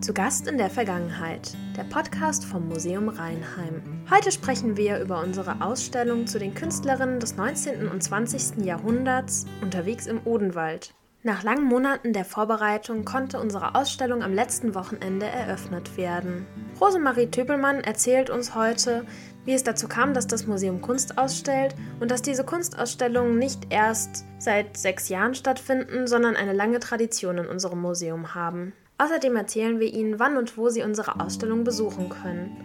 Zu 0.00 0.14
Gast 0.14 0.46
in 0.46 0.58
der 0.58 0.70
Vergangenheit, 0.70 1.56
der 1.76 1.82
Podcast 1.82 2.44
vom 2.44 2.68
Museum 2.68 3.08
Rheinheim. 3.08 3.82
Heute 4.08 4.30
sprechen 4.30 4.76
wir 4.76 5.00
über 5.00 5.20
unsere 5.20 5.60
Ausstellung 5.60 6.28
zu 6.28 6.38
den 6.38 6.54
Künstlerinnen 6.54 7.18
des 7.18 7.36
19. 7.36 7.88
und 7.88 8.00
20. 8.00 8.64
Jahrhunderts 8.64 9.46
unterwegs 9.60 10.06
im 10.06 10.20
Odenwald. 10.24 10.94
Nach 11.24 11.42
langen 11.42 11.64
Monaten 11.64 12.12
der 12.12 12.24
Vorbereitung 12.24 13.04
konnte 13.04 13.40
unsere 13.40 13.74
Ausstellung 13.74 14.22
am 14.22 14.32
letzten 14.32 14.76
Wochenende 14.76 15.26
eröffnet 15.26 15.96
werden. 15.96 16.46
Rosemarie 16.80 17.26
Töpelmann 17.26 17.80
erzählt 17.80 18.30
uns 18.30 18.54
heute, 18.54 19.04
wie 19.44 19.52
es 19.52 19.64
dazu 19.64 19.88
kam, 19.88 20.14
dass 20.14 20.28
das 20.28 20.46
Museum 20.46 20.80
Kunst 20.80 21.18
ausstellt 21.18 21.74
und 21.98 22.12
dass 22.12 22.22
diese 22.22 22.44
Kunstausstellungen 22.44 23.36
nicht 23.36 23.66
erst 23.70 24.24
seit 24.38 24.76
sechs 24.76 25.08
Jahren 25.08 25.34
stattfinden, 25.34 26.06
sondern 26.06 26.36
eine 26.36 26.52
lange 26.52 26.78
Tradition 26.78 27.38
in 27.38 27.46
unserem 27.46 27.80
Museum 27.80 28.36
haben. 28.36 28.72
Außerdem 28.98 29.36
erzählen 29.36 29.78
wir 29.78 29.92
Ihnen, 29.92 30.18
wann 30.18 30.36
und 30.36 30.58
wo 30.58 30.68
Sie 30.68 30.82
unsere 30.82 31.20
Ausstellung 31.20 31.62
besuchen 31.62 32.08
können. 32.08 32.56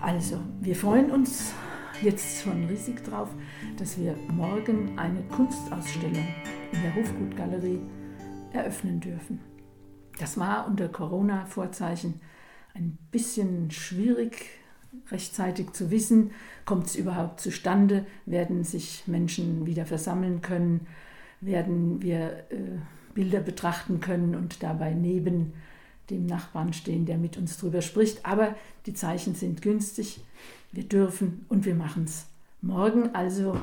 Also, 0.00 0.38
wir 0.60 0.76
freuen 0.76 1.10
uns 1.10 1.52
jetzt 2.00 2.42
schon 2.42 2.66
riesig 2.66 3.02
drauf, 3.02 3.28
dass 3.76 3.98
wir 3.98 4.16
morgen 4.32 4.96
eine 4.96 5.22
Kunstausstellung 5.24 6.24
in 6.72 6.82
der 6.82 6.94
Hofgutgalerie 6.94 7.80
eröffnen 8.52 9.00
dürfen. 9.00 9.40
Das 10.20 10.38
war 10.38 10.68
unter 10.68 10.88
Corona-Vorzeichen 10.88 12.20
ein 12.74 12.96
bisschen 13.10 13.72
schwierig, 13.72 14.46
rechtzeitig 15.10 15.72
zu 15.72 15.90
wissen, 15.90 16.30
kommt 16.64 16.86
es 16.86 16.94
überhaupt 16.94 17.40
zustande, 17.40 18.06
werden 18.26 18.62
sich 18.62 19.04
Menschen 19.06 19.66
wieder 19.66 19.86
versammeln 19.86 20.40
können, 20.40 20.86
werden 21.40 22.00
wir 22.00 22.44
äh, 22.50 22.78
Bilder 23.14 23.40
betrachten 23.40 24.00
können 24.00 24.34
und 24.34 24.62
dabei 24.62 24.92
neben 24.94 25.52
dem 26.10 26.26
Nachbarn 26.26 26.72
stehen, 26.72 27.06
der 27.06 27.18
mit 27.18 27.36
uns 27.36 27.58
drüber 27.58 27.82
spricht. 27.82 28.24
Aber 28.26 28.54
die 28.86 28.94
Zeichen 28.94 29.34
sind 29.34 29.62
günstig, 29.62 30.20
wir 30.72 30.84
dürfen 30.84 31.46
und 31.48 31.64
wir 31.64 31.74
machen 31.74 32.04
es. 32.04 32.26
Morgen 32.60 33.14
also 33.14 33.60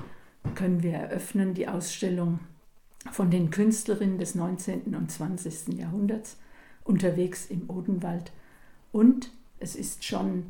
können 0.55 0.83
wir 0.83 0.93
eröffnen 0.93 1.53
die 1.53 1.67
Ausstellung 1.67 2.39
von 3.11 3.31
den 3.31 3.49
Künstlerinnen 3.49 4.19
des 4.19 4.35
19. 4.35 4.95
und 4.95 5.11
20. 5.11 5.79
Jahrhunderts 5.79 6.37
unterwegs 6.83 7.47
im 7.47 7.69
Odenwald. 7.69 8.31
Und 8.91 9.31
es 9.59 9.75
ist 9.75 10.03
schon 10.03 10.45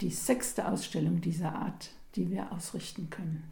die 0.00 0.10
sechste 0.10 0.68
Ausstellung 0.68 1.20
dieser 1.20 1.54
Art, 1.54 1.90
die 2.16 2.30
wir 2.30 2.52
ausrichten 2.52 3.10
können. 3.10 3.44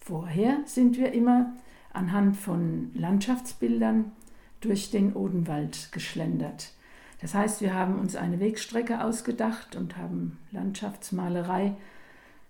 Vorher 0.00 0.60
sind 0.64 0.96
wir 0.96 1.12
immer 1.12 1.52
anhand 1.92 2.36
von 2.36 2.90
Landschaftsbildern 2.94 4.12
durch 4.60 4.90
den 4.90 5.12
Odenwald 5.12 5.92
geschlendert. 5.92 6.72
Das 7.20 7.34
heißt, 7.34 7.60
wir 7.60 7.74
haben 7.74 7.98
uns 7.98 8.14
eine 8.16 8.40
Wegstrecke 8.40 9.02
ausgedacht 9.02 9.76
und 9.76 9.96
haben 9.96 10.38
Landschaftsmalerei 10.52 11.76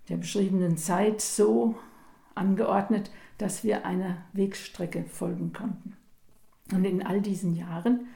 der 0.08 0.16
beschriebenen 0.16 0.76
Zeit 0.76 1.20
so 1.20 1.76
angeordnet, 2.34 3.10
dass 3.38 3.64
wir 3.64 3.86
einer 3.86 4.18
Wegstrecke 4.32 5.04
folgen 5.04 5.52
konnten. 5.52 5.96
Und 6.72 6.84
in 6.84 7.04
all 7.04 7.20
diesen 7.20 7.54
Jahren 7.54 8.08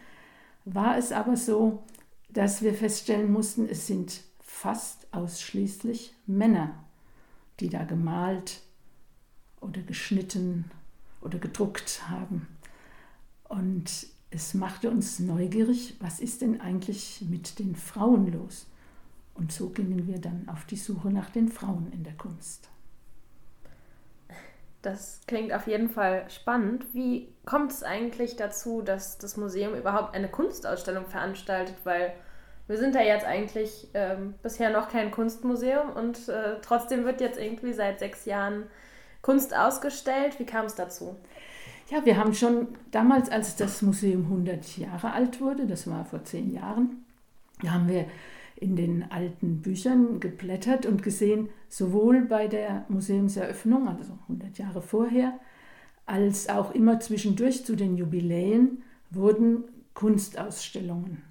war 0.65 0.97
es 0.97 1.13
aber 1.13 1.37
so, 1.37 1.83
dass 2.29 2.63
wir 2.63 2.75
feststellen 2.75 3.33
mussten, 3.33 3.69
es 3.69 3.87
sind 3.87 4.23
fast 4.41 5.07
ausschließlich 5.13 6.15
Männer, 6.27 6.75
die 7.61 7.69
da 7.69 7.85
gemalt 7.85 8.61
oder 9.61 9.81
geschnitten 9.83 10.71
oder 11.21 11.39
gedruckt 11.39 12.09
haben. 12.09 12.47
Und 13.45 14.07
es 14.35 14.55
machte 14.55 14.91
uns 14.91 15.19
neugierig, 15.19 15.97
was 16.01 16.19
ist 16.19 16.41
denn 16.41 16.61
eigentlich 16.61 17.23
mit 17.29 17.59
den 17.59 17.77
Frauen 17.77 18.33
los? 18.33 18.67
Und 19.35 19.53
so 19.53 19.69
gingen 19.69 20.07
wir 20.07 20.19
dann 20.19 20.49
auf 20.49 20.65
die 20.65 20.77
Suche 20.77 21.11
nach 21.11 21.31
den 21.31 21.49
Frauen 21.49 21.91
in 21.93 22.03
der 22.03 22.15
Kunst. 22.15 22.69
Das 24.81 25.21
klingt 25.27 25.53
auf 25.53 25.67
jeden 25.67 25.89
Fall 25.89 26.29
spannend. 26.29 26.87
Wie 26.93 27.29
kommt 27.45 27.71
es 27.73 27.83
eigentlich 27.83 28.37
dazu, 28.37 28.83
dass 28.83 29.19
das 29.19 29.37
Museum 29.37 29.75
überhaupt 29.75 30.15
eine 30.15 30.29
Kunstausstellung 30.29 31.07
veranstaltet? 31.07 31.77
Weil 31.85 32.13
wir 32.67 32.79
sind 32.79 32.95
ja 32.95 33.03
jetzt 33.03 33.25
eigentlich 33.25 33.89
ähm, 33.95 34.35
bisher 34.43 34.71
noch 34.71 34.89
kein 34.89 35.11
Kunstmuseum 35.11 35.91
und 35.91 36.29
äh, 36.29 36.57
trotzdem 36.63 37.05
wird 37.05 37.21
jetzt 37.21 37.39
irgendwie 37.39 37.73
seit 37.73 38.01
sechs 38.01 38.25
Jahren 38.25 38.65
Kunst 39.21 39.55
ausgestellt. 39.55 40.39
Wie 40.41 40.47
kam 40.47 40.67
es 40.67 40.75
dazu? 40.75 41.17
Ja, 41.91 42.05
wir 42.05 42.17
haben 42.17 42.35
schon 42.35 42.69
damals, 42.91 43.29
als 43.29 43.57
das 43.57 43.83
Museum 43.83 44.25
100 44.25 44.79
Jahre 44.79 45.13
alt 45.13 45.41
wurde, 45.41 45.67
das 45.67 45.87
war 45.87 46.05
vor 46.05 46.25
zehn 46.25 46.53
Jahren, 46.53 47.05
da 47.63 47.73
haben 47.73 47.89
wir 47.89 48.07
in 48.57 48.77
den 48.77 49.11
alten 49.11 49.61
Büchern 49.61 50.21
geblättert 50.21 50.87
und 50.87 51.03
gesehen, 51.03 51.49
sowohl 51.69 52.23
bei 52.23 52.47
der 52.47 52.85
Museumseröffnung, 52.89 53.89
also 53.89 54.17
100 54.29 54.57
Jahre 54.59 54.81
vorher, 54.81 55.39
als 56.07 56.49
auch 56.49 56.73
immer 56.75 57.01
zwischendurch 57.01 57.65
zu 57.65 57.77
den 57.77 57.97
Jubiläen 57.97 58.83
wurden 59.11 59.65
Kunstausstellungen 59.95 61.23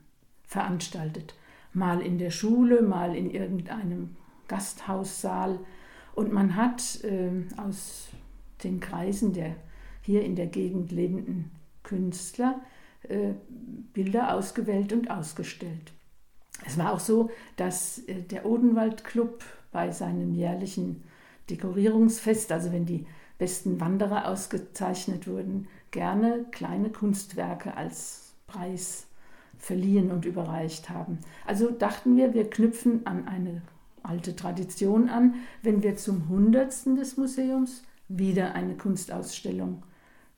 veranstaltet. 0.46 1.36
Mal 1.74 2.02
in 2.02 2.18
der 2.18 2.32
Schule, 2.32 2.82
mal 2.82 3.16
in 3.16 3.32
irgendeinem 3.32 4.16
Gasthaussaal. 4.48 5.60
Und 6.14 6.34
man 6.34 6.56
hat 6.56 7.04
äh, 7.04 7.32
aus 7.58 8.10
den 8.64 8.80
Kreisen 8.82 9.34
der 9.34 9.56
hier 10.02 10.24
in 10.24 10.36
der 10.36 10.48
Gegend 10.48 10.92
lebenden 10.92 11.52
Künstler 11.84 12.62
äh, 13.04 13.34
Bilder 13.94 14.36
ausgewählt 14.36 14.94
und 14.94 15.10
ausgestellt. 15.10 15.94
Es 16.66 16.78
war 16.78 16.94
auch 16.94 17.00
so, 17.00 17.30
dass 17.56 18.00
äh, 18.08 18.22
der 18.22 18.46
Odenwald 18.46 19.04
Club 19.04 19.44
bei 19.72 19.92
seinem 19.92 20.34
jährlichen 20.34 21.04
Dekorierungsfest, 21.50 22.52
also 22.52 22.72
wenn 22.72 22.86
die 22.86 23.06
besten 23.38 23.80
Wanderer 23.80 24.28
ausgezeichnet 24.28 25.28
wurden, 25.28 25.68
gerne 25.90 26.46
kleine 26.52 26.90
Kunstwerke 26.90 27.76
als 27.76 28.36
Preis 28.48 29.08
verliehen 29.58 30.12
und 30.12 30.26
überreicht 30.26 30.90
haben. 30.90 31.20
Also 31.46 31.72
dachten 31.72 32.18
wir, 32.18 32.34
wir 32.34 32.50
knüpfen 32.50 33.06
an 33.06 33.28
eine 33.28 33.62
alte 34.04 34.36
Tradition 34.36 35.10
an, 35.10 35.36
wenn 35.62 35.84
wir 35.84 35.96
zum 35.96 36.30
Hundertsten 36.30 36.96
des 36.96 37.18
Museums 37.18 37.84
wieder 38.08 38.54
eine 38.54 38.76
Kunstausstellung 38.76 39.84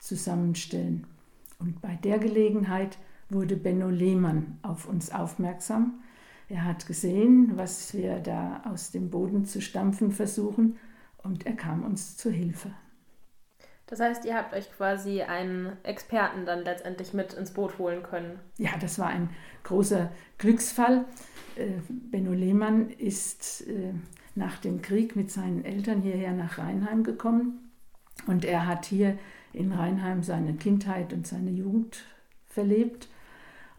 zusammenstellen. 0.03 1.07
Und 1.59 1.81
bei 1.81 1.95
der 2.03 2.19
Gelegenheit 2.19 2.97
wurde 3.29 3.55
Benno 3.55 3.89
Lehmann 3.89 4.59
auf 4.61 4.87
uns 4.87 5.11
aufmerksam. 5.11 6.03
Er 6.49 6.65
hat 6.65 6.85
gesehen, 6.85 7.53
was 7.55 7.93
wir 7.93 8.19
da 8.19 8.61
aus 8.65 8.91
dem 8.91 9.09
Boden 9.09 9.45
zu 9.45 9.61
stampfen 9.61 10.11
versuchen 10.11 10.77
und 11.23 11.45
er 11.45 11.55
kam 11.55 11.83
uns 11.83 12.17
zu 12.17 12.29
Hilfe. 12.29 12.71
Das 13.87 13.99
heißt, 13.99 14.25
ihr 14.25 14.35
habt 14.35 14.53
euch 14.53 14.71
quasi 14.71 15.21
einen 15.21 15.77
Experten 15.83 16.45
dann 16.45 16.63
letztendlich 16.63 17.13
mit 17.13 17.33
ins 17.33 17.51
Boot 17.51 17.77
holen 17.77 18.03
können. 18.03 18.39
Ja, 18.57 18.71
das 18.79 18.99
war 18.99 19.07
ein 19.07 19.29
großer 19.63 20.11
Glücksfall. 20.37 21.05
Äh, 21.55 21.79
Benno 21.89 22.33
Lehmann 22.33 22.89
ist 22.89 23.67
äh, 23.67 23.93
nach 24.35 24.57
dem 24.57 24.81
Krieg 24.81 25.15
mit 25.15 25.31
seinen 25.31 25.63
Eltern 25.63 26.01
hierher 26.01 26.33
nach 26.33 26.57
Rheinheim 26.57 27.03
gekommen 27.03 27.71
und 28.27 28.45
er 28.45 28.67
hat 28.67 28.85
hier 28.85 29.17
in 29.53 29.71
Rheinheim 29.71 30.23
seine 30.23 30.53
Kindheit 30.53 31.13
und 31.13 31.27
seine 31.27 31.51
Jugend 31.51 32.03
verlebt 32.47 33.07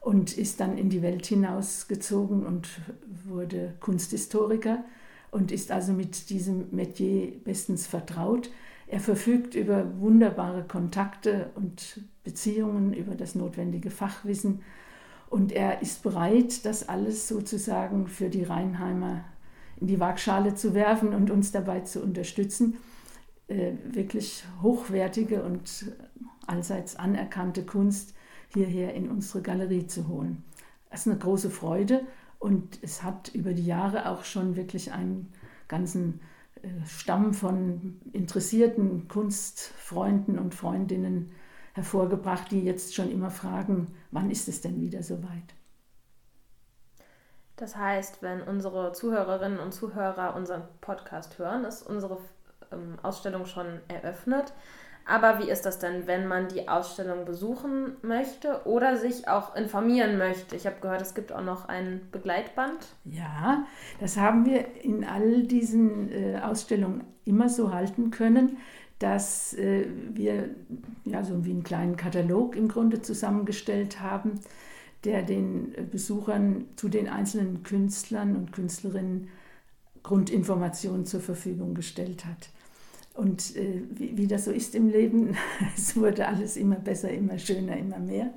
und 0.01 0.37
ist 0.37 0.61
dann 0.61 0.79
in 0.79 0.91
die 0.91 1.03
Welt 1.03 1.27
hinausgezogen 1.27 2.45
und 2.47 2.69
wurde 3.25 3.75
Kunsthistoriker 3.81 4.85
und 5.31 5.51
ist 5.51 5.73
also 5.73 5.93
mit 5.93 6.31
diesem 6.31 6.69
Metier 6.71 7.33
bestens 7.45 7.87
vertraut. 7.87 8.51
Er 8.87 9.01
verfügt 9.01 9.55
über 9.55 9.99
wunderbare 9.99 10.65
Kontakte 10.65 11.51
und 11.55 12.01
Beziehungen, 12.23 12.93
über 12.93 13.15
das 13.15 13.35
notwendige 13.35 13.91
Fachwissen 13.91 14.61
und 15.31 15.53
er 15.53 15.83
ist 15.83 16.03
bereit, 16.03 16.65
das 16.65 16.89
alles 16.89 17.27
sozusagen 17.27 18.07
für 18.07 18.29
die 18.29 18.45
Rheinheimer 18.45 19.25
in 19.81 19.89
die 19.89 19.99
Waagschale 19.99 20.55
zu 20.55 20.75
werfen 20.75 21.13
und 21.15 21.31
uns 21.31 21.51
dabei 21.51 21.81
zu 21.81 22.03
unterstützen. 22.03 22.77
Äh, 23.47 23.73
wirklich 23.85 24.43
hochwertige 24.63 25.43
und 25.43 25.93
allseits 26.47 26.97
anerkannte 26.97 27.67
Kunst 27.67 28.15
hierher 28.49 28.95
in 28.95 29.11
unsere 29.11 29.43
Galerie 29.43 29.87
zu 29.87 30.09
holen. 30.09 30.43
Das 30.91 31.01
ist 31.01 31.09
eine 31.09 31.19
große 31.19 31.51
Freude 31.51 32.07
und 32.39 32.79
es 32.81 33.03
hat 33.03 33.29
über 33.35 33.53
die 33.53 33.67
Jahre 33.67 34.09
auch 34.09 34.25
schon 34.25 34.57
wirklich 34.57 34.93
einen 34.93 35.31
ganzen 35.69 36.21
äh, 36.63 36.69
Stamm 36.87 37.35
von 37.35 38.01
interessierten 38.15 39.09
Kunstfreunden 39.09 40.39
und 40.39 40.55
Freundinnen 40.55 41.33
hervorgebracht, 41.75 42.51
die 42.51 42.65
jetzt 42.65 42.95
schon 42.95 43.11
immer 43.11 43.31
fragen, 43.31 43.89
wann 44.11 44.31
ist 44.31 44.49
es 44.49 44.63
denn 44.63 44.81
wieder 44.81 45.03
soweit? 45.03 45.55
Das 47.57 47.77
heißt, 47.77 48.23
wenn 48.23 48.41
unsere 48.41 48.93
Zuhörerinnen 48.93 49.59
und 49.59 49.73
Zuhörer 49.73 50.35
unseren 50.35 50.63
Podcast 50.81 51.39
hören, 51.39 51.65
ist 51.65 51.83
unsere 51.83 52.19
ähm, 52.73 52.99
Ausstellung 53.03 53.47
schon 53.47 53.81
eröffnet. 53.89 54.53
Aber 55.07 55.39
wie 55.39 55.51
ist 55.51 55.67
das 55.67 55.79
denn, 55.79 56.07
wenn 56.07 56.27
man 56.27 56.49
die 56.49 56.69
Ausstellung 56.69 57.27
besuchen 57.27 57.97
möchte 58.03 58.63
oder 58.65 58.97
sich 58.97 59.29
auch 59.29 59.55
informieren 59.55 60.17
möchte? 60.17 60.57
Ich 60.57 60.67
habe 60.67 60.77
gehört, 60.81 61.03
es 61.03 61.15
gibt 61.15 61.31
auch 61.31 61.43
noch 61.43 61.69
ein 61.69 62.01
Begleitband. 62.11 62.79
Ja, 63.05 63.67
das 64.01 64.17
haben 64.17 64.47
wir 64.47 64.83
in 64.83 65.05
all 65.05 65.43
diesen 65.43 66.11
äh, 66.11 66.41
Ausstellungen 66.41 67.05
immer 67.27 67.51
so 67.51 67.73
halten 67.73 68.11
können, 68.11 68.57
dass 68.99 69.53
äh, 69.55 69.87
wir 70.15 70.55
ja 71.05 71.23
so 71.23 71.45
wie 71.45 71.51
einen 71.51 71.65
kleinen 71.65 71.97
Katalog 71.97 72.57
im 72.57 72.69
Grunde 72.69 73.03
zusammengestellt 73.03 74.01
haben, 74.01 74.41
der 75.05 75.23
den 75.23 75.75
Besuchern 75.91 76.65
zu 76.77 76.89
den 76.89 77.11
einzelnen 77.11 77.63
Künstlern 77.63 78.37
und 78.37 78.53
Künstlerinnen 78.53 79.29
Grundinformationen 80.05 81.05
zur 81.05 81.21
Verfügung 81.21 81.75
gestellt 81.75 82.25
hat. 82.25 82.51
Und 83.15 83.57
äh, 83.57 83.83
wie, 83.91 84.17
wie, 84.17 84.27
das 84.27 84.45
so 84.45 84.53
ist 84.53 84.75
im 84.77 84.89
Leben, 84.89 85.37
es 85.77 85.97
wurde 85.97 86.29
alles 86.29 86.57
immer 86.57 86.77
besser, 86.77 87.11
immer 87.11 87.39
schöner, 87.39 87.77
immer 87.77 87.99
mehr. 87.99 88.33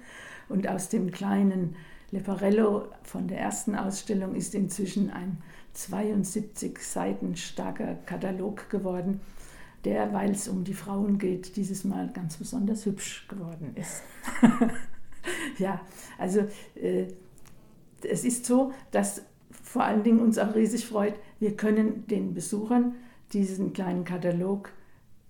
Und 0.50 0.68
aus 0.68 0.90
dem 0.90 1.12
kleinen 1.12 1.76
Leporello 2.12 2.88
von 3.04 3.28
der 3.28 3.40
ersten 3.40 3.76
Ausstellung 3.76 4.34
ist 4.34 4.56
inzwischen 4.56 5.10
ein 5.12 5.38
72 5.74 6.80
Seiten 6.80 7.36
starker 7.36 7.96
Katalog 8.06 8.70
geworden, 8.70 9.20
der, 9.84 10.14
weil 10.14 10.32
es 10.32 10.48
um 10.48 10.64
die 10.64 10.74
Frauen 10.74 11.20
geht, 11.20 11.56
dieses 11.56 11.84
Mal 11.84 12.10
ganz 12.14 12.38
besonders 12.38 12.86
hübsch 12.86 13.28
geworden 13.28 13.76
ist. 13.76 14.04
ja, 15.60 15.82
also 16.18 16.48
äh, 16.76 17.08
es 18.04 18.24
ist 18.24 18.46
so, 18.46 18.72
dass 18.92 19.24
vor 19.68 19.84
allen 19.84 20.04
Dingen 20.04 20.20
uns 20.20 20.38
auch 20.38 20.56
riesig 20.56 20.86
freut, 20.86 21.16
wir 21.40 21.56
können 21.56 22.08
den 22.08 22.34
Besuchern 22.34 22.96
diesen 23.34 23.74
kleinen 23.74 24.06
Katalog 24.06 24.72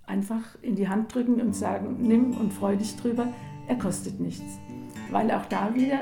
einfach 0.06 0.44
in 0.62 0.76
die 0.76 0.88
Hand 0.88 1.14
drücken 1.14 1.42
und 1.42 1.56
sagen, 1.56 1.98
nimm 2.00 2.38
und 2.38 2.54
freu 2.54 2.76
dich 2.76 2.96
drüber, 2.96 3.28
er 3.68 3.76
kostet 3.78 4.20
nichts. 4.20 4.60
Weil 5.12 5.32
auch 5.32 5.46
da 5.46 5.74
wieder 5.74 6.02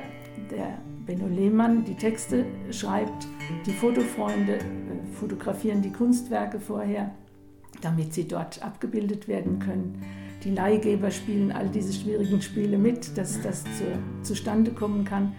der 0.51 0.77
Benno 1.05 1.27
Lehmann 1.27 1.85
die 1.85 1.95
Texte 1.95 2.45
schreibt, 2.71 3.27
die 3.65 3.71
Fotofreunde 3.71 4.57
äh, 4.57 4.61
fotografieren 5.13 5.81
die 5.81 5.91
Kunstwerke 5.91 6.59
vorher, 6.59 7.11
damit 7.81 8.13
sie 8.13 8.27
dort 8.27 8.61
abgebildet 8.61 9.27
werden 9.27 9.59
können. 9.59 10.03
Die 10.43 10.51
Leihgeber 10.51 11.09
spielen 11.09 11.51
all 11.51 11.69
diese 11.69 11.93
schwierigen 11.93 12.41
Spiele 12.41 12.77
mit, 12.77 13.17
dass 13.17 13.41
das 13.41 13.63
zu, 13.63 13.85
zustande 14.21 14.71
kommen 14.71 15.05
kann. 15.05 15.33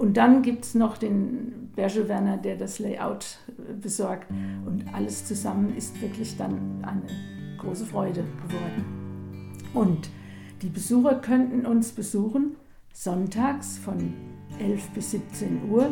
Und 0.00 0.16
dann 0.16 0.40
gibt 0.40 0.64
es 0.64 0.74
noch 0.74 0.96
den 0.96 1.72
Berge 1.76 2.08
Werner, 2.08 2.38
der 2.38 2.56
das 2.56 2.78
Layout 2.78 3.36
äh, 3.48 3.74
besorgt. 3.74 4.30
Und 4.64 4.86
alles 4.94 5.26
zusammen 5.26 5.76
ist 5.76 6.00
wirklich 6.00 6.38
dann 6.38 6.82
eine 6.82 7.02
große 7.58 7.84
Freude 7.84 8.24
geworden. 8.48 9.58
Und 9.74 10.08
die 10.62 10.70
Besucher 10.70 11.16
könnten 11.16 11.66
uns 11.66 11.92
besuchen 11.92 12.56
sonntags 12.94 13.76
von 13.76 14.14
11 14.58 14.88
bis 14.94 15.10
17 15.10 15.68
Uhr. 15.70 15.90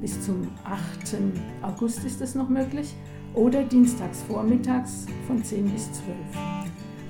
Bis 0.00 0.24
zum 0.24 0.46
8. 0.62 1.16
August 1.62 2.04
ist 2.04 2.20
das 2.20 2.36
noch 2.36 2.48
möglich. 2.48 2.94
Oder 3.34 3.64
dienstags 3.64 4.22
vormittags 4.22 5.06
von 5.26 5.42
10 5.42 5.72
bis 5.72 5.92
12. 5.92 6.06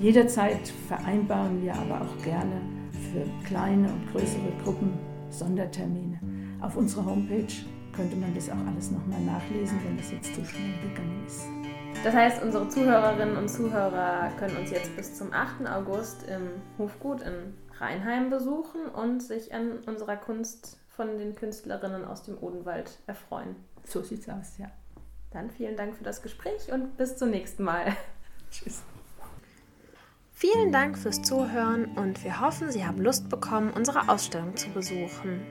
Jederzeit 0.01 0.73
vereinbaren 0.89 1.63
wir 1.63 1.75
aber 1.75 2.01
auch 2.01 2.23
gerne 2.25 2.63
für 3.13 3.27
kleine 3.47 3.89
und 3.93 4.11
größere 4.11 4.53
Gruppen 4.65 5.11
Sondertermine. 5.31 6.30
Auf 6.61 6.77
unserer 6.77 7.07
Homepage 7.07 7.53
könnte 7.95 8.17
man 8.17 8.35
das 8.35 8.51
auch 8.51 8.67
alles 8.67 8.91
nochmal 8.91 9.21
nachlesen, 9.21 9.79
wenn 9.85 9.97
das 9.97 10.11
jetzt 10.11 10.35
zu 10.35 10.45
schnell 10.45 10.73
gegangen 10.83 11.25
ist. 11.27 11.47
Das 12.05 12.15
heißt, 12.15 12.43
unsere 12.43 12.69
Zuhörerinnen 12.69 13.37
und 13.37 13.49
Zuhörer 13.49 14.31
können 14.39 14.57
uns 14.57 14.71
jetzt 14.71 14.95
bis 14.97 15.17
zum 15.17 15.33
8. 15.33 15.67
August 15.67 16.27
im 16.29 16.49
Hofgut 16.79 17.23
in 17.23 17.55
Rheinheim 17.79 18.31
besuchen 18.31 18.87
und 18.87 19.23
sich 19.23 19.53
an 19.55 19.79
unserer 19.87 20.17
Kunst 20.17 20.79
von 20.89 21.19
den 21.19 21.35
Künstlerinnen 21.35 22.05
aus 22.05 22.23
dem 22.23 22.39
Odenwald 22.39 22.99
erfreuen. 23.07 23.57
So 23.85 24.03
sieht's 24.03 24.29
aus, 24.29 24.59
ja. 24.59 24.71
Dann 25.31 25.51
vielen 25.51 25.77
Dank 25.77 25.95
für 25.95 26.05
das 26.05 26.23
Gespräch 26.23 26.73
und 26.73 26.97
bis 26.97 27.17
zum 27.17 27.31
nächsten 27.31 27.65
Mal. 27.65 27.97
Tschüss. 28.51 28.83
Vielen 30.33 30.73
Dank 30.73 30.99
fürs 30.99 31.23
Zuhören 31.23 31.85
und 31.97 32.25
wir 32.25 32.41
hoffen, 32.41 32.71
Sie 32.71 32.87
haben 32.87 33.01
Lust 33.01 33.29
bekommen, 33.29 33.71
unsere 33.75 34.09
Ausstellung 34.09 34.57
zu 34.57 34.71
besuchen. 34.71 35.43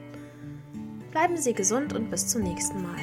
Bleiben 1.12 1.38
Sie 1.38 1.54
gesund 1.54 1.94
und 1.94 2.12
bis 2.12 2.28
zum 2.28 2.44
nächsten 2.44 2.84
Mal. 2.84 2.98